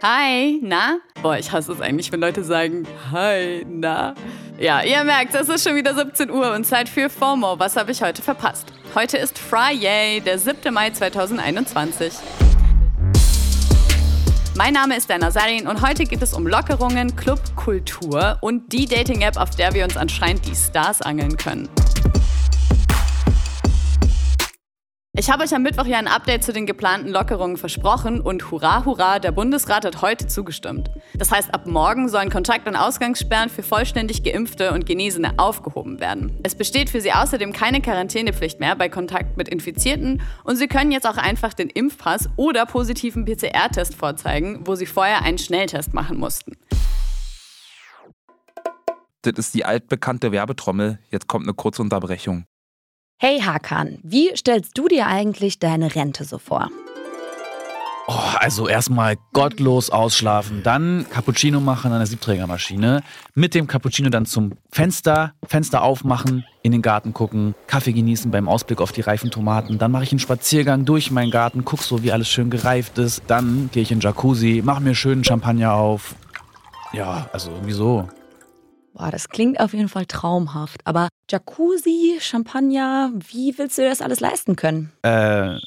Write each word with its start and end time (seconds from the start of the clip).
Hi, 0.00 0.60
na? 0.62 1.00
Boah, 1.22 1.38
ich 1.38 1.50
hasse 1.50 1.72
es 1.72 1.80
eigentlich, 1.80 2.12
wenn 2.12 2.20
Leute 2.20 2.44
sagen, 2.44 2.86
hi, 3.10 3.66
na? 3.68 4.14
Ja, 4.56 4.80
ihr 4.82 5.02
merkt, 5.02 5.34
es 5.34 5.48
ist 5.48 5.66
schon 5.66 5.74
wieder 5.74 5.92
17 5.92 6.30
Uhr 6.30 6.54
und 6.54 6.64
Zeit 6.64 6.88
für 6.88 7.10
FOMO. 7.10 7.58
Was 7.58 7.74
habe 7.74 7.90
ich 7.90 8.00
heute 8.00 8.22
verpasst? 8.22 8.68
Heute 8.94 9.16
ist 9.16 9.36
Friday, 9.36 10.20
der 10.20 10.38
7. 10.38 10.72
Mai 10.72 10.90
2021. 10.90 12.12
Mein 14.56 14.72
Name 14.72 14.96
ist 14.96 15.10
Dana 15.10 15.32
Sarin 15.32 15.66
und 15.66 15.84
heute 15.84 16.04
geht 16.04 16.22
es 16.22 16.32
um 16.32 16.46
Lockerungen, 16.46 17.16
Clubkultur 17.16 18.38
und 18.40 18.72
die 18.72 18.86
Dating-App, 18.86 19.36
auf 19.36 19.50
der 19.50 19.74
wir 19.74 19.82
uns 19.82 19.96
anscheinend 19.96 20.46
die 20.46 20.54
Stars 20.54 21.02
angeln 21.02 21.36
können. 21.36 21.68
Ich 25.18 25.32
habe 25.32 25.42
euch 25.42 25.52
am 25.52 25.64
Mittwoch 25.64 25.86
ja 25.86 25.98
ein 25.98 26.06
Update 26.06 26.44
zu 26.44 26.52
den 26.52 26.64
geplanten 26.64 27.08
Lockerungen 27.08 27.56
versprochen 27.56 28.20
und 28.20 28.52
hurra, 28.52 28.84
hurra, 28.84 29.18
der 29.18 29.32
Bundesrat 29.32 29.84
hat 29.84 30.00
heute 30.00 30.28
zugestimmt. 30.28 30.92
Das 31.12 31.32
heißt, 31.32 31.52
ab 31.52 31.66
morgen 31.66 32.08
sollen 32.08 32.30
Kontakt- 32.30 32.68
und 32.68 32.76
Ausgangssperren 32.76 33.48
für 33.48 33.64
vollständig 33.64 34.22
Geimpfte 34.22 34.72
und 34.72 34.86
Genesene 34.86 35.36
aufgehoben 35.36 35.98
werden. 35.98 36.38
Es 36.44 36.54
besteht 36.54 36.88
für 36.88 37.00
sie 37.00 37.10
außerdem 37.10 37.52
keine 37.52 37.80
Quarantänepflicht 37.80 38.60
mehr 38.60 38.76
bei 38.76 38.88
Kontakt 38.88 39.36
mit 39.36 39.48
Infizierten 39.48 40.22
und 40.44 40.54
sie 40.54 40.68
können 40.68 40.92
jetzt 40.92 41.04
auch 41.04 41.16
einfach 41.16 41.52
den 41.52 41.68
Impfpass 41.68 42.28
oder 42.36 42.64
positiven 42.64 43.24
PCR-Test 43.24 43.96
vorzeigen, 43.96 44.68
wo 44.68 44.76
sie 44.76 44.86
vorher 44.86 45.22
einen 45.22 45.38
Schnelltest 45.38 45.94
machen 45.94 46.20
mussten. 46.20 46.52
Das 49.22 49.34
ist 49.36 49.52
die 49.52 49.64
altbekannte 49.64 50.30
Werbetrommel. 50.30 51.00
Jetzt 51.10 51.26
kommt 51.26 51.44
eine 51.44 51.54
kurze 51.54 51.82
Unterbrechung. 51.82 52.44
Hey 53.20 53.40
Hakan, 53.40 53.98
wie 54.04 54.30
stellst 54.36 54.78
du 54.78 54.86
dir 54.86 55.08
eigentlich 55.08 55.58
deine 55.58 55.92
Rente 55.96 56.22
so 56.24 56.38
vor? 56.38 56.68
Oh, 58.06 58.36
also 58.38 58.68
erstmal 58.68 59.16
gottlos 59.32 59.90
ausschlafen, 59.90 60.62
dann 60.62 61.04
Cappuccino 61.10 61.58
machen 61.58 61.90
an 61.90 61.98
der 61.98 62.06
Siebträgermaschine, 62.06 63.02
mit 63.34 63.56
dem 63.56 63.66
Cappuccino 63.66 64.08
dann 64.08 64.24
zum 64.24 64.52
Fenster, 64.70 65.32
Fenster 65.44 65.82
aufmachen, 65.82 66.44
in 66.62 66.70
den 66.70 66.80
Garten 66.80 67.12
gucken, 67.12 67.56
Kaffee 67.66 67.92
genießen 67.92 68.30
beim 68.30 68.48
Ausblick 68.48 68.80
auf 68.80 68.92
die 68.92 69.00
reifen 69.00 69.32
Tomaten, 69.32 69.78
dann 69.78 69.90
mache 69.90 70.04
ich 70.04 70.12
einen 70.12 70.20
Spaziergang 70.20 70.84
durch 70.84 71.10
meinen 71.10 71.32
Garten, 71.32 71.64
guck 71.64 71.82
so, 71.82 72.04
wie 72.04 72.12
alles 72.12 72.28
schön 72.28 72.50
gereift 72.50 72.98
ist, 72.98 73.24
dann 73.26 73.68
gehe 73.72 73.82
ich 73.82 73.90
in 73.90 73.98
den 73.98 74.04
Jacuzzi, 74.04 74.62
mache 74.64 74.80
mir 74.80 74.94
schönen 74.94 75.24
Champagner 75.24 75.74
auf. 75.74 76.14
Ja, 76.92 77.28
also 77.32 77.50
irgendwie 77.50 77.72
so. 77.72 78.08
Boah, 78.98 79.12
das 79.12 79.28
klingt 79.28 79.60
auf 79.60 79.74
jeden 79.74 79.88
Fall 79.88 80.06
traumhaft. 80.06 80.80
Aber 80.84 81.08
Jacuzzi, 81.30 82.18
Champagner, 82.20 83.12
wie 83.14 83.56
willst 83.56 83.78
du 83.78 83.82
das 83.82 84.00
alles 84.00 84.18
leisten 84.18 84.56
können? 84.56 84.90
Äh. 85.02 85.58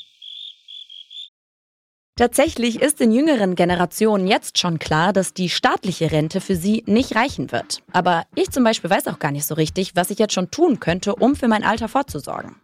Tatsächlich 2.17 2.81
ist 2.81 2.99
in 2.99 3.13
jüngeren 3.13 3.55
Generationen 3.55 4.27
jetzt 4.27 4.57
schon 4.59 4.79
klar, 4.79 5.13
dass 5.13 5.33
die 5.33 5.49
staatliche 5.49 6.11
Rente 6.11 6.41
für 6.41 6.57
sie 6.57 6.83
nicht 6.85 7.15
reichen 7.15 7.53
wird. 7.53 7.81
Aber 7.93 8.25
ich 8.35 8.51
zum 8.51 8.65
Beispiel 8.65 8.89
weiß 8.89 9.07
auch 9.07 9.17
gar 9.17 9.31
nicht 9.31 9.45
so 9.45 9.55
richtig, 9.55 9.95
was 9.95 10.09
ich 10.09 10.19
jetzt 10.19 10.33
schon 10.33 10.51
tun 10.51 10.81
könnte, 10.81 11.15
um 11.15 11.37
für 11.37 11.47
mein 11.47 11.63
Alter 11.63 11.87
vorzusorgen. 11.87 12.57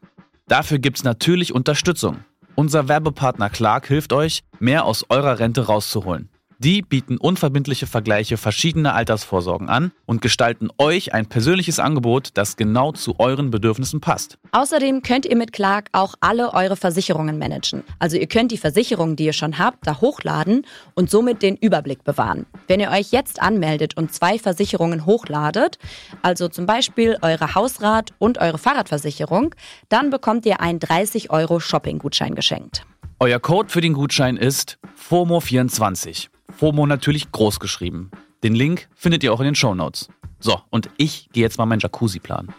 Dafür 0.49 0.79
gibt's 0.79 1.03
natürlich 1.03 1.55
Unterstützung. 1.55 2.25
Unser 2.55 2.89
Werbepartner 2.89 3.49
Clark 3.49 3.87
hilft 3.87 4.11
euch, 4.11 4.41
mehr 4.59 4.83
aus 4.83 5.05
eurer 5.09 5.39
Rente 5.39 5.65
rauszuholen. 5.67 6.29
Die 6.59 6.81
bieten 6.81 7.17
unverbindliche 7.17 7.85
Vergleiche 7.85 8.35
verschiedener 8.35 8.95
Altersvorsorgen 8.95 9.69
an 9.69 9.91
und 10.07 10.23
gestalten 10.23 10.69
euch 10.79 11.13
ein 11.13 11.27
persönliches 11.27 11.77
Angebot, 11.77 12.31
das 12.33 12.57
genau 12.57 12.91
zu 12.93 13.19
euren 13.19 13.51
Bedürfnissen 13.51 14.01
passt. 14.01 14.39
Außerdem 14.53 15.03
könnt 15.03 15.27
ihr 15.27 15.35
mit 15.35 15.53
Clark 15.53 15.89
auch 15.91 16.15
alle 16.19 16.55
eure 16.55 16.75
Versicherungen 16.75 17.37
managen. 17.37 17.83
Also 17.99 18.17
ihr 18.17 18.25
könnt 18.25 18.51
die 18.51 18.57
Versicherungen, 18.57 19.15
die 19.15 19.25
ihr 19.25 19.33
schon 19.33 19.59
habt, 19.59 19.85
da 19.85 20.01
hochladen 20.01 20.65
und 20.95 21.11
somit 21.11 21.43
den 21.43 21.57
Überblick 21.57 22.03
bewahren. 22.03 22.47
Wenn 22.65 22.79
ihr 22.79 22.89
euch 22.89 23.11
jetzt 23.11 23.39
anmeldet 23.39 23.95
und 23.95 24.11
zwei 24.11 24.39
Versicherungen 24.39 25.05
hochladet, 25.05 25.77
also 26.23 26.47
zum 26.47 26.65
Beispiel 26.65 27.17
eure 27.21 27.53
Hausrat- 27.53 28.13
und 28.17 28.39
eure 28.39 28.57
Fahrradversicherung, 28.57 29.53
dann 29.89 30.09
bekommt 30.09 30.43
ihr 30.47 30.59
einen 30.59 30.79
30 30.79 31.29
Euro 31.29 31.59
Shopping-Gutschein 31.59 32.33
geschenkt. 32.33 32.83
Euer 33.19 33.39
Code 33.39 33.69
für 33.69 33.81
den 33.81 33.93
Gutschein 33.93 34.37
ist 34.37 34.79
FOMO24. 35.09 36.29
FOMO 36.57 36.87
natürlich 36.87 37.31
groß 37.31 37.59
geschrieben. 37.59 38.09
Den 38.43 38.55
Link 38.55 38.89
findet 38.95 39.23
ihr 39.23 39.31
auch 39.31 39.39
in 39.39 39.45
den 39.45 39.55
Show 39.55 39.75
Notes. 39.75 40.09
So, 40.39 40.59
und 40.71 40.89
ich 40.97 41.29
gehe 41.31 41.43
jetzt 41.43 41.59
mal 41.59 41.67
meinen 41.67 41.79
Jacuzzi 41.79 42.19
planen. 42.19 42.51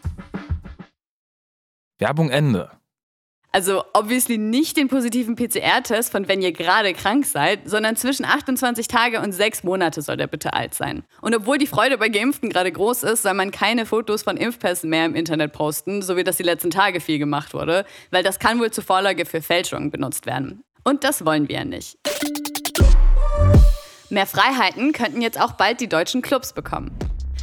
Werbung 1.98 2.30
Ende. 2.30 2.70
Also 3.50 3.82
obviously 3.94 4.38
nicht 4.38 4.76
den 4.76 4.86
positiven 4.86 5.34
PCR-Test 5.34 6.12
von 6.12 6.28
wenn 6.28 6.42
ihr 6.42 6.52
gerade 6.52 6.92
krank 6.92 7.26
seid, 7.26 7.68
sondern 7.68 7.96
zwischen 7.96 8.24
28 8.24 8.86
Tage 8.86 9.20
und 9.20 9.32
6 9.32 9.64
Monate 9.64 10.00
soll 10.00 10.16
der 10.16 10.28
bitte 10.28 10.52
alt 10.52 10.74
sein. 10.74 11.02
Und 11.20 11.34
obwohl 11.34 11.58
die 11.58 11.66
Freude 11.66 11.98
bei 11.98 12.08
Geimpften 12.08 12.50
gerade 12.50 12.70
groß 12.70 13.02
ist, 13.02 13.22
soll 13.22 13.34
man 13.34 13.50
keine 13.50 13.84
Fotos 13.84 14.22
von 14.22 14.36
Impfpässen 14.36 14.90
mehr 14.90 15.06
im 15.06 15.16
Internet 15.16 15.52
posten, 15.52 16.02
so 16.02 16.16
wie 16.16 16.24
das 16.24 16.36
die 16.36 16.44
letzten 16.44 16.70
Tage 16.70 17.00
viel 17.00 17.18
gemacht 17.18 17.52
wurde, 17.52 17.84
weil 18.12 18.22
das 18.22 18.38
kann 18.38 18.60
wohl 18.60 18.70
zur 18.70 18.84
Vorlage 18.84 19.26
für 19.26 19.42
Fälschungen 19.42 19.90
benutzt 19.90 20.26
werden. 20.26 20.62
Und 20.84 21.02
das 21.02 21.24
wollen 21.24 21.48
wir 21.48 21.56
ja 21.56 21.64
nicht. 21.64 21.98
Mehr 24.10 24.26
Freiheiten 24.26 24.92
könnten 24.92 25.20
jetzt 25.20 25.38
auch 25.38 25.52
bald 25.52 25.80
die 25.80 25.88
deutschen 25.88 26.22
Clubs 26.22 26.54
bekommen. 26.54 26.90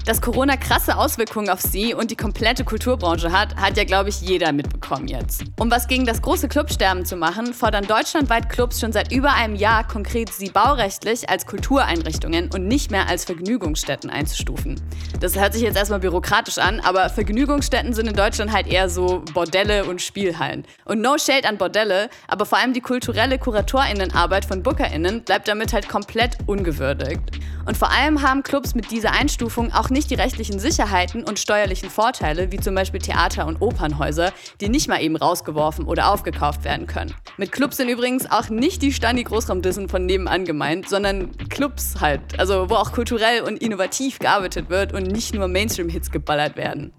Dass 0.06 0.22
Corona 0.22 0.56
krasse 0.56 0.98
Auswirkungen 0.98 1.50
auf 1.50 1.62
sie 1.62 1.96
und 1.96 2.12
die 2.12 2.16
komplette 2.16 2.64
Kulturbranche 2.64 3.32
hat, 3.32 3.56
hat 3.56 3.76
ja, 3.76 3.86
glaube 3.86 4.10
ich, 4.10 4.22
jeder 4.22 4.52
mitbekommen 4.52 5.08
jetzt. 5.08 5.44
Um 5.60 5.72
was 5.72 5.88
gegen 5.88 6.06
das 6.06 6.22
große 6.22 6.48
Clubsterben 6.48 7.06
zu 7.06 7.16
machen, 7.16 7.54
fordern 7.54 7.88
deutschlandweit 7.88 8.50
Clubs 8.50 8.80
schon 8.80 8.92
seit 8.92 9.12
über 9.12 9.34
einem 9.34 9.56
Jahr 9.56 9.88
konkret, 9.88 10.32
sie 10.32 10.50
baurechtlich 10.50 11.28
als 11.30 11.48
Kultureinrichtungen 11.48 12.52
und 12.54 12.68
nicht 12.68 12.92
mehr 12.92 13.08
als 13.08 13.26
Vergnügungsstätten 13.26 14.12
einzustufen. 14.12 14.80
Das 15.22 15.40
hört 15.40 15.54
sich 15.54 15.64
jetzt 15.64 15.78
erstmal 15.78 16.02
bürokratisch 16.02 16.60
an, 16.60 16.82
aber 16.82 17.10
Vergnügungsstätten 17.10 17.94
sind 17.94 18.08
in 18.08 18.16
Deutschland 18.16 18.52
halt 18.52 18.68
eher 18.68 18.90
so 18.90 19.24
Bordelle 19.34 19.86
und 19.86 20.02
Spielhallen. 20.02 20.66
Und 20.86 21.02
no 21.02 21.18
shade 21.18 21.48
an 21.50 21.58
Bordelle, 21.58 22.10
aber 22.28 22.46
vor 22.46 22.60
allem 22.60 22.74
die 22.74 22.82
kulturelle 22.82 23.40
KuratorInnenarbeit 23.40 24.46
von 24.46 24.62
BookerInnen 24.62 25.24
bleibt 25.24 25.48
damit 25.48 25.74
halt 25.74 25.90
komplett 25.90 26.38
ungewürdigt. 26.46 27.40
Und 27.66 27.78
vor 27.78 27.92
allem 27.92 28.22
haben 28.22 28.44
Clubs 28.44 28.76
mit 28.76 28.92
dieser 28.92 29.12
Einstufung 29.12 29.74
auch 29.74 29.90
nicht 29.90 30.12
die 30.12 30.16
rechtlichen 30.16 30.60
Sicherheiten 30.60 31.24
und 31.24 31.40
steuerlichen 31.40 31.90
Vorteile, 31.90 32.52
wie 32.52 32.60
zum 32.60 32.76
Beispiel 32.76 33.00
Theater- 33.00 33.48
und 33.48 33.62
Opernhäuser, 33.62 34.32
die 34.62 34.70
nicht 34.70 34.88
mal 34.88 35.02
eben 35.02 35.16
rausgeworfen 35.16 35.86
oder 35.86 36.12
aufgekauft 36.12 36.64
werden 36.64 36.86
können. 36.86 37.14
Mit 37.38 37.52
Clubs 37.52 37.78
sind 37.78 37.90
übrigens 37.90 38.30
auch 38.30 38.50
nicht 38.50 38.82
die 38.82 38.94
Stani-Großraumdissen 38.94 39.90
von 39.90 40.06
nebenan 40.06 40.46
gemeint, 40.46 40.88
sondern 40.88 41.36
Clubs 41.50 41.96
halt, 42.00 42.40
also 42.40 42.70
wo 42.70 42.76
auch 42.76 42.92
kulturell 42.92 43.42
und 43.42 43.58
innovativ 43.62 44.20
gearbeitet 44.20 44.70
wird 44.70 44.94
und 44.94 45.08
nicht 45.08 45.34
nur 45.34 45.48
Mainstream-Hits 45.48 46.12
geballert 46.12 46.58
werden. 46.58 46.94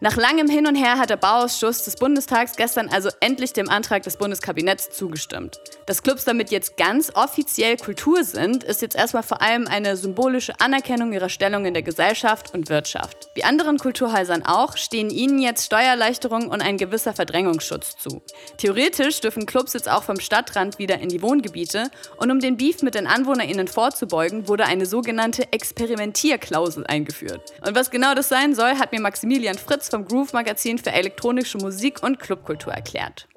Nach 0.00 0.16
langem 0.16 0.48
Hin 0.48 0.66
und 0.66 0.74
Her 0.74 0.98
hat 0.98 1.10
der 1.10 1.16
Bauausschuss 1.16 1.84
des 1.84 1.96
Bundestags 1.96 2.56
gestern 2.56 2.88
also 2.88 3.08
endlich 3.20 3.52
dem 3.52 3.68
Antrag 3.68 4.02
des 4.02 4.16
Bundeskabinetts 4.16 4.90
zugestimmt. 4.90 5.58
Dass 5.86 6.02
Clubs 6.02 6.24
damit 6.24 6.50
jetzt 6.50 6.76
ganz 6.76 7.10
offiziell 7.14 7.76
Kultur 7.76 8.24
sind, 8.24 8.64
ist 8.64 8.82
jetzt 8.82 8.96
erstmal 8.96 9.22
vor 9.22 9.40
allem 9.40 9.66
eine 9.66 9.96
symbolische 9.96 10.60
Anerkennung 10.60 11.12
ihrer 11.12 11.28
Stellung 11.28 11.64
in 11.64 11.74
der 11.74 11.82
Gesellschaft 11.82 12.54
und 12.54 12.68
Wirtschaft. 12.68 13.28
Wie 13.34 13.44
anderen 13.44 13.78
Kulturhäusern 13.78 14.44
auch, 14.44 14.76
stehen 14.76 15.10
ihnen 15.10 15.38
jetzt 15.38 15.64
Steuererleichterungen 15.64 16.48
und 16.48 16.60
ein 16.60 16.76
gewisser 16.76 17.14
Verdrängungsschutz 17.14 17.96
zu. 17.96 18.22
Theoretisch 18.58 19.20
dürfen 19.20 19.46
Clubs 19.46 19.72
jetzt 19.72 19.88
auch 19.88 20.02
vom 20.02 20.20
Stadtrand 20.20 20.78
wieder 20.78 20.98
in 20.98 21.08
die 21.08 21.22
Wohngebiete 21.22 21.90
und 22.16 22.30
um 22.30 22.40
den 22.40 22.56
Beef 22.56 22.82
mit 22.82 22.94
den 22.94 23.06
AnwohnerInnen 23.06 23.68
vorzubeugen, 23.68 24.48
wurde 24.48 24.64
eine 24.64 24.86
sogenannte 24.86 25.52
Experimentierklausel 25.52 26.86
eingeführt. 26.86 27.52
Und 27.64 27.74
was 27.74 27.90
genau 27.90 28.14
das 28.14 28.28
sein 28.28 28.54
soll, 28.54 28.78
hat 28.78 28.92
mir 28.92 29.00
Maximilian 29.00 29.56
Fritz 29.56 29.77
vom 29.86 30.04
Groove 30.04 30.32
Magazin 30.32 30.78
für 30.78 30.90
elektronische 30.90 31.58
Musik 31.58 32.02
und 32.02 32.18
Clubkultur 32.18 32.72
erklärt. 32.72 33.28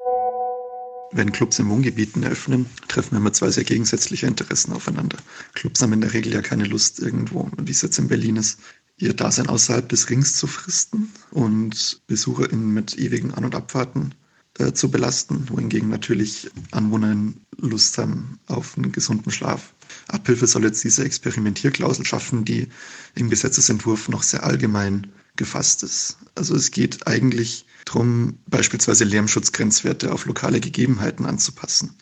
Wenn 1.11 1.31
Clubs 1.31 1.59
in 1.59 1.69
Wohngebieten 1.69 2.23
eröffnen, 2.23 2.67
treffen 2.87 3.17
immer 3.17 3.33
zwei 3.33 3.49
sehr 3.49 3.65
gegensätzliche 3.65 4.27
Interessen 4.27 4.71
aufeinander. 4.71 5.17
Clubs 5.53 5.81
haben 5.81 5.93
in 5.93 6.01
der 6.01 6.13
Regel 6.13 6.33
ja 6.33 6.41
keine 6.41 6.63
Lust, 6.63 6.99
irgendwo, 6.99 7.49
wie 7.57 7.71
es 7.71 7.81
jetzt 7.81 7.99
in 7.99 8.07
Berlin 8.07 8.37
ist, 8.37 8.59
ihr 8.97 9.13
Dasein 9.13 9.47
außerhalb 9.47 9.87
des 9.89 10.09
Rings 10.09 10.37
zu 10.37 10.47
fristen 10.47 11.11
und 11.31 12.01
BesucherInnen 12.07 12.73
mit 12.73 12.97
ewigen 12.97 13.33
An- 13.33 13.45
und 13.45 13.55
Abfahrten 13.55 14.15
äh, 14.57 14.73
zu 14.73 14.89
belasten, 14.89 15.49
wohingegen 15.49 15.89
natürlich 15.89 16.49
AnwohnerInnen 16.71 17.45
Lust 17.57 17.97
haben 17.97 18.39
auf 18.47 18.77
einen 18.77 18.91
gesunden 18.91 19.31
Schlaf. 19.31 19.73
Abhilfe 20.07 20.47
soll 20.47 20.63
jetzt 20.63 20.83
diese 20.83 21.03
Experimentierklausel 21.03 22.05
schaffen, 22.05 22.45
die 22.45 22.67
im 23.15 23.29
Gesetzesentwurf 23.29 24.09
noch 24.09 24.23
sehr 24.23 24.43
allgemein 24.43 25.11
gefasst 25.35 25.83
ist. 25.83 26.17
Also 26.35 26.55
es 26.55 26.71
geht 26.71 27.07
eigentlich 27.07 27.65
darum, 27.85 28.37
beispielsweise 28.47 29.03
Lärmschutzgrenzwerte 29.03 30.11
auf 30.11 30.25
lokale 30.25 30.59
Gegebenheiten 30.59 31.25
anzupassen. 31.25 31.95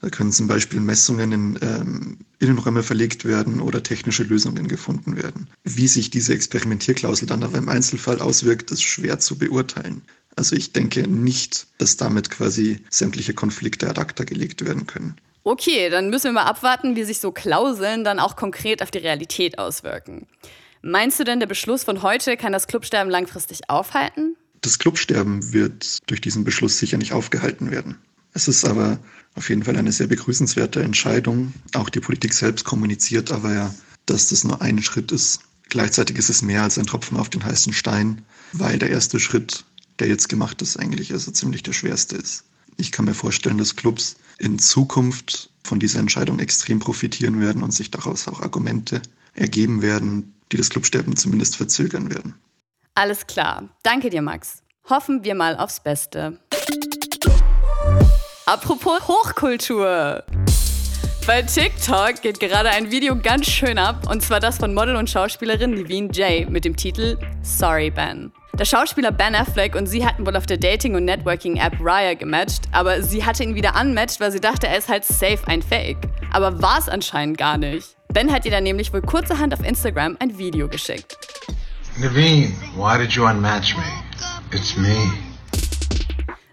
Da 0.00 0.10
können 0.10 0.32
zum 0.32 0.48
Beispiel 0.48 0.80
Messungen 0.80 1.30
in 1.30 1.58
ähm, 1.62 2.18
Innenräume 2.40 2.82
verlegt 2.82 3.24
werden 3.24 3.60
oder 3.60 3.84
technische 3.84 4.24
Lösungen 4.24 4.66
gefunden 4.66 5.16
werden. 5.16 5.48
Wie 5.62 5.86
sich 5.86 6.10
diese 6.10 6.34
Experimentierklausel 6.34 7.28
dann 7.28 7.44
aber 7.44 7.58
im 7.58 7.68
Einzelfall 7.68 8.20
auswirkt, 8.20 8.72
ist 8.72 8.82
schwer 8.82 9.20
zu 9.20 9.38
beurteilen. 9.38 10.02
Also 10.34 10.56
ich 10.56 10.72
denke 10.72 11.06
nicht, 11.06 11.68
dass 11.78 11.96
damit 11.96 12.30
quasi 12.30 12.80
sämtliche 12.90 13.32
Konflikte 13.32 13.88
ad 13.88 14.00
acta 14.00 14.24
gelegt 14.24 14.64
werden 14.64 14.88
können. 14.88 15.14
Okay, 15.44 15.88
dann 15.88 16.10
müssen 16.10 16.26
wir 16.26 16.32
mal 16.32 16.44
abwarten, 16.44 16.96
wie 16.96 17.04
sich 17.04 17.20
so 17.20 17.30
Klauseln 17.30 18.02
dann 18.02 18.18
auch 18.18 18.34
konkret 18.34 18.82
auf 18.82 18.90
die 18.90 18.98
Realität 18.98 19.58
auswirken. 19.58 20.26
Meinst 20.82 21.20
du 21.20 21.24
denn, 21.24 21.38
der 21.38 21.46
Beschluss 21.46 21.84
von 21.84 22.02
heute 22.02 22.36
kann 22.36 22.52
das 22.52 22.66
Clubsterben 22.66 23.08
langfristig 23.08 23.70
aufhalten? 23.70 24.36
Das 24.62 24.80
Clubsterben 24.80 25.52
wird 25.52 25.98
durch 26.10 26.20
diesen 26.20 26.42
Beschluss 26.42 26.78
sicher 26.78 26.98
nicht 26.98 27.12
aufgehalten 27.12 27.70
werden. 27.70 27.98
Es 28.34 28.48
ist 28.48 28.64
aber 28.64 28.98
auf 29.34 29.48
jeden 29.48 29.62
Fall 29.62 29.76
eine 29.76 29.92
sehr 29.92 30.08
begrüßenswerte 30.08 30.82
Entscheidung. 30.82 31.52
Auch 31.74 31.88
die 31.88 32.00
Politik 32.00 32.34
selbst 32.34 32.64
kommuniziert 32.64 33.30
aber 33.30 33.52
ja, 33.52 33.74
dass 34.06 34.28
das 34.28 34.42
nur 34.42 34.60
ein 34.60 34.82
Schritt 34.82 35.12
ist. 35.12 35.40
Gleichzeitig 35.68 36.18
ist 36.18 36.30
es 36.30 36.42
mehr 36.42 36.64
als 36.64 36.78
ein 36.78 36.86
Tropfen 36.86 37.16
auf 37.16 37.30
den 37.30 37.44
heißen 37.44 37.72
Stein, 37.72 38.22
weil 38.52 38.78
der 38.78 38.90
erste 38.90 39.20
Schritt, 39.20 39.64
der 40.00 40.08
jetzt 40.08 40.28
gemacht 40.28 40.62
ist, 40.62 40.76
eigentlich 40.76 41.12
also 41.12 41.30
ziemlich 41.30 41.62
der 41.62 41.72
schwerste 41.72 42.16
ist. 42.16 42.44
Ich 42.76 42.90
kann 42.90 43.04
mir 43.04 43.14
vorstellen, 43.14 43.58
dass 43.58 43.76
Clubs 43.76 44.16
in 44.38 44.58
Zukunft 44.58 45.50
von 45.62 45.78
dieser 45.78 46.00
Entscheidung 46.00 46.40
extrem 46.40 46.80
profitieren 46.80 47.40
werden 47.40 47.62
und 47.62 47.72
sich 47.72 47.90
daraus 47.90 48.26
auch 48.26 48.40
Argumente 48.40 49.00
ergeben 49.34 49.80
werden, 49.80 50.34
die 50.52 50.56
das 50.56 50.70
Clubsterben 50.70 51.16
zumindest 51.16 51.56
verzögern 51.56 52.10
werden. 52.14 52.34
Alles 52.94 53.26
klar. 53.26 53.68
Danke 53.82 54.10
dir, 54.10 54.22
Max. 54.22 54.62
Hoffen 54.88 55.24
wir 55.24 55.34
mal 55.34 55.56
aufs 55.56 55.80
Beste. 55.80 56.38
Apropos 58.46 59.08
Hochkultur. 59.08 60.24
Bei 61.26 61.40
TikTok 61.40 62.20
geht 62.20 62.40
gerade 62.40 62.70
ein 62.70 62.90
Video 62.90 63.16
ganz 63.16 63.46
schön 63.46 63.78
ab, 63.78 64.10
und 64.10 64.22
zwar 64.22 64.40
das 64.40 64.58
von 64.58 64.74
Model 64.74 64.96
und 64.96 65.08
Schauspielerin 65.08 65.70
Niveen 65.70 66.10
J 66.10 66.50
mit 66.50 66.64
dem 66.64 66.76
Titel 66.76 67.16
Sorry 67.42 67.90
Ben. 67.90 68.32
Der 68.54 68.64
Schauspieler 68.64 69.12
Ben 69.12 69.36
Affleck 69.36 69.76
und 69.76 69.86
sie 69.86 70.04
hatten 70.04 70.26
wohl 70.26 70.36
auf 70.36 70.46
der 70.46 70.58
Dating- 70.58 70.96
und 70.96 71.04
Networking-App 71.04 71.74
Raya 71.80 72.14
gematcht, 72.14 72.64
aber 72.72 73.02
sie 73.02 73.24
hatte 73.24 73.44
ihn 73.44 73.54
wieder 73.54 73.80
unmatched, 73.80 74.20
weil 74.20 74.32
sie 74.32 74.40
dachte, 74.40 74.66
er 74.66 74.76
ist 74.76 74.88
halt 74.88 75.04
safe 75.04 75.38
ein 75.46 75.62
Fake. 75.62 75.96
Aber 76.32 76.60
war 76.60 76.78
es 76.78 76.88
anscheinend 76.88 77.38
gar 77.38 77.56
nicht. 77.56 77.96
Ben 78.12 78.30
hat 78.30 78.44
ihr 78.44 78.50
dann 78.50 78.64
nämlich 78.64 78.92
wohl 78.92 79.00
kurzerhand 79.00 79.54
auf 79.54 79.66
Instagram 79.66 80.18
ein 80.20 80.36
Video 80.36 80.68
geschickt. 80.68 81.16
Naveen, 81.98 82.54
why 82.76 82.98
did 82.98 83.12
you 83.12 83.24
unmatch 83.24 83.74
me? 83.74 83.84
It's 84.52 84.76
me. 84.76 85.12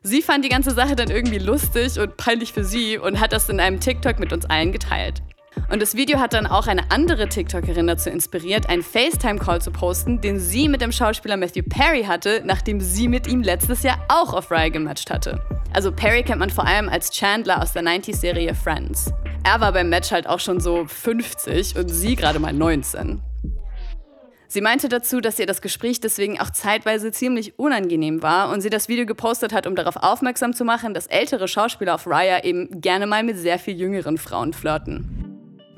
Sie 0.02 0.22
fand 0.22 0.46
die 0.46 0.50
ganze 0.50 0.72
Sache 0.72 0.96
dann 0.96 1.10
irgendwie 1.10 1.38
lustig 1.38 2.00
und 2.00 2.16
peinlich 2.16 2.54
für 2.54 2.64
sie 2.64 2.98
und 2.98 3.20
hat 3.20 3.34
das 3.34 3.50
in 3.50 3.60
einem 3.60 3.82
TikTok 3.82 4.20
mit 4.20 4.32
uns 4.32 4.46
allen 4.46 4.72
geteilt. 4.72 5.22
Und 5.70 5.82
das 5.82 5.96
Video 5.96 6.20
hat 6.20 6.34
dann 6.34 6.48
auch 6.48 6.68
eine 6.68 6.90
andere 6.92 7.28
TikTokerin 7.28 7.88
dazu 7.88 8.10
inspiriert, 8.10 8.70
einen 8.70 8.82
FaceTime-Call 8.82 9.62
zu 9.62 9.72
posten, 9.72 10.22
den 10.22 10.40
sie 10.40 10.70
mit 10.70 10.82
dem 10.82 10.94
Schauspieler 10.94 11.36
Matthew 11.36 11.64
Perry 11.70 12.04
hatte, 12.04 12.42
nachdem 12.46 12.80
sie 12.80 13.10
mit 13.10 13.28
ihm 13.28 13.44
letztes 13.44 13.84
Jahr 13.84 14.04
auch 14.08 14.34
auf 14.34 14.50
Rye 14.50 14.72
gematcht 14.72 15.12
hatte. 15.12 15.44
Also 15.74 15.92
Perry 15.92 16.24
kennt 16.24 16.40
man 16.40 16.50
vor 16.50 16.66
allem 16.66 16.90
als 16.90 17.12
Chandler 17.12 17.62
aus 17.62 17.74
der 17.74 17.84
90s-Serie 17.84 18.56
Friends. 18.56 19.12
Er 19.44 19.62
war 19.62 19.72
beim 19.72 19.90
Match 19.90 20.12
halt 20.12 20.28
auch 20.28 20.40
schon 20.40 20.60
so 20.60 20.86
50 20.86 21.78
und 21.78 21.90
sie 21.90 22.16
gerade 22.16 22.40
mal 22.40 22.54
19. 22.54 23.22
Sie 24.48 24.62
meinte 24.62 24.90
dazu, 24.90 25.22
dass 25.22 25.38
ihr 25.38 25.46
das 25.46 25.62
Gespräch 25.62 26.00
deswegen 26.00 26.40
auch 26.40 26.50
zeitweise 26.50 27.12
ziemlich 27.12 27.60
unangenehm 27.60 28.24
war 28.24 28.52
und 28.52 28.62
sie 28.62 28.72
das 28.72 28.90
Video 28.90 29.06
gepostet 29.06 29.54
hat, 29.54 29.68
um 29.68 29.76
darauf 29.76 29.96
aufmerksam 29.96 30.54
zu 30.54 30.66
machen, 30.66 30.96
dass 30.96 31.06
ältere 31.06 31.48
Schauspieler 31.48 31.96
auf 31.96 32.08
Raya 32.08 32.44
eben 32.44 32.82
gerne 32.82 33.06
mal 33.06 33.24
mit 33.24 33.38
sehr 33.38 33.60
viel 33.60 33.80
jüngeren 33.80 34.18
Frauen 34.18 34.54
flirten. 34.54 35.19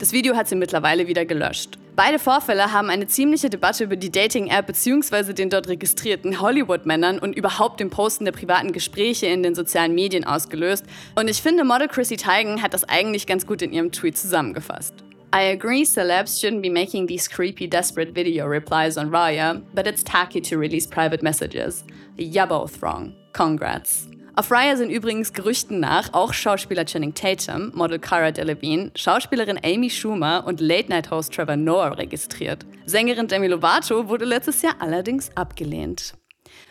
Das 0.02 0.14
Video 0.14 0.36
hat 0.36 0.48
sie 0.48 0.56
mittlerweile 0.56 1.06
wieder 1.06 1.26
gelöscht. 1.26 1.78
Beide 1.96 2.18
Vorfälle 2.18 2.74
haben 2.74 2.90
eine 2.90 3.06
ziemliche 3.06 3.52
Debatte 3.52 3.84
über 3.84 3.96
die 3.96 4.12
Dating-App 4.12 4.66
bzw. 4.66 5.34
den 5.34 5.52
dort 5.52 5.68
registrierten 5.68 6.42
Hollywood-Männern 6.42 7.20
und 7.20 7.38
überhaupt 7.38 7.80
dem 7.80 7.92
Posten 7.92 8.26
der 8.26 8.32
privaten 8.32 8.72
Gespräche 8.72 9.28
in 9.28 9.44
den 9.44 9.54
sozialen 9.54 9.94
Medien 9.94 10.24
ausgelöst. 10.24 10.88
Und 11.14 11.30
ich 11.30 11.44
finde, 11.44 11.64
Model 11.64 11.88
Chrissy 11.88 12.18
Teigen 12.18 12.64
hat 12.64 12.74
das 12.74 12.90
eigentlich 12.90 13.28
ganz 13.28 13.46
gut 13.46 13.62
in 13.62 13.74
ihrem 13.74 13.92
Tweet 13.92 14.18
zusammengefasst. 14.18 14.96
I 15.36 15.52
agree 15.52 15.86
celebs 15.86 16.42
shouldn't 16.42 16.64
be 16.64 16.72
making 16.72 17.06
these 17.06 17.30
creepy, 17.30 17.68
desperate 17.70 18.16
video 18.16 18.48
replies 18.48 18.98
on 18.98 19.12
Raya, 19.12 19.62
but 19.76 19.86
it's 19.86 20.04
tacky 20.04 20.42
to 20.42 20.58
release 20.58 20.90
private 20.90 21.22
messages. 21.22 21.84
You're 22.18 22.48
both 22.48 22.82
wrong. 22.82 23.14
Congrats. 23.34 24.11
Auf 24.42 24.50
Raya 24.50 24.76
sind 24.76 24.90
übrigens 24.90 25.34
Gerüchten 25.34 25.80
nach 25.80 26.14
auch 26.14 26.34
Schauspieler 26.34 26.84
Channing 26.84 27.14
Tatum, 27.14 27.72
Model 27.76 28.00
Cara 28.00 28.32
Delevingne, 28.32 28.90
Schauspielerin 28.96 29.60
Amy 29.64 29.92
Schumer 29.92 30.46
und 30.48 30.60
Late-Night-Host 30.60 31.32
Trevor 31.32 31.58
Noah 31.58 31.96
registriert. 31.96 32.66
Sängerin 32.88 33.28
Demi 33.28 33.46
Lovato 33.46 34.10
wurde 34.10 34.26
letztes 34.26 34.64
Jahr 34.64 34.74
allerdings 34.80 35.30
abgelehnt. 35.38 36.16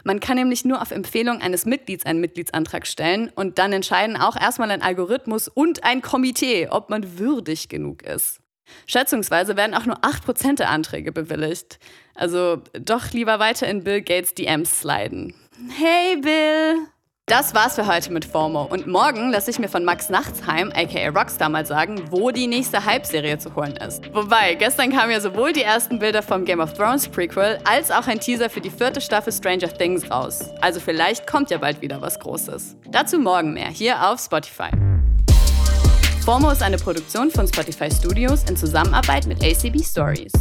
Man 0.03 0.19
kann 0.19 0.37
nämlich 0.37 0.65
nur 0.65 0.83
auf 0.83 0.91
Empfehlung 0.91 1.41
eines 1.43 1.65
Mitglieds 1.65 2.05
einen 2.05 2.21
Mitgliedsantrag 2.21 2.89
stellen 2.89 3.31
und 3.37 3.59
dann 3.59 3.73
entscheiden 3.73 4.17
auch 4.17 4.35
erstmal 4.35 4.73
ein 4.73 4.83
Algorithmus 4.83 5.47
und 5.47 5.85
ein 5.85 6.03
Komitee, 6.03 6.67
ob 6.69 6.91
man 6.91 7.21
würdig 7.21 7.69
genug 7.69 8.03
ist. 8.03 8.41
Schätzungsweise 8.87 9.57
werden 9.57 9.77
auch 9.77 9.87
nur 9.87 10.01
8% 10.01 10.57
der 10.57 10.71
Anträge 10.71 11.13
bewilligt. 11.13 11.79
Also 12.17 12.63
doch 12.73 13.13
lieber 13.13 13.39
weiter 13.39 13.69
in 13.69 13.85
Bill 13.85 14.03
Gates 14.03 14.35
DMs 14.35 14.81
sliden. 14.81 15.37
Hey 15.79 16.17
Bill! 16.17 16.89
Das 17.31 17.55
war's 17.55 17.77
für 17.77 17.87
heute 17.87 18.13
mit 18.13 18.25
FOMO. 18.25 18.65
Und 18.65 18.89
morgen 18.89 19.31
lasse 19.31 19.53
ich 19.53 19.61
mir 19.61 19.69
von 19.69 19.85
Max 19.85 20.09
Nachtsheim, 20.09 20.73
aka 20.75 21.11
Rockstar, 21.11 21.49
mal 21.49 21.65
sagen, 21.65 22.03
wo 22.11 22.33
die 22.33 22.49
nächste 22.49 22.85
Hype-Serie 22.85 23.39
zu 23.39 23.55
holen 23.55 23.77
ist. 23.77 24.13
Wobei, 24.13 24.57
gestern 24.57 24.91
kamen 24.91 25.13
ja 25.13 25.21
sowohl 25.21 25.53
die 25.53 25.63
ersten 25.63 26.01
Bilder 26.01 26.25
vom 26.25 26.45
Game 26.45 26.59
of 26.59 26.75
Thrones 26.75 27.07
Prequel 27.07 27.61
als 27.63 27.93
auch 27.93 28.09
ein 28.09 28.19
Teaser 28.19 28.51
für 28.51 28.61
die 28.61 28.69
vierte 28.69 29.01
Staffel 29.01 29.33
Stranger 29.33 29.73
Things 29.73 30.11
raus. 30.11 30.51
Also 30.61 30.81
vielleicht 30.81 31.25
kommt 31.29 31.51
ja 31.51 31.59
bald 31.59 31.81
wieder 31.81 32.03
was 32.03 32.19
Großes. 32.19 32.75
Dazu 32.91 33.21
morgen 33.21 33.55
mehr, 33.55 33.69
hier 33.69 34.11
auf 34.11 34.19
Spotify. 34.19 34.71
FOMO 36.25 36.51
ist 36.51 36.65
eine 36.65 36.79
Produktion 36.79 37.31
von 37.31 37.47
Spotify 37.47 37.93
Studios 37.93 38.43
in 38.49 38.57
Zusammenarbeit 38.57 39.29
mit 39.29 39.41
ACB 39.41 39.85
Stories. 39.85 40.33